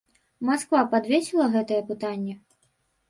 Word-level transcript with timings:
Масква 0.47 0.79
падвесіла 0.95 1.45
гэтае 1.57 1.81
пытанне? 1.91 2.33